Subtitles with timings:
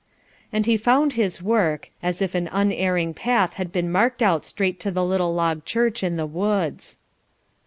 [0.51, 4.79] And he found his work, as if an unerring path had been marked out straight
[4.79, 6.97] to the little log church in the woods.